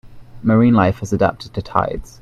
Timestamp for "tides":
1.61-2.19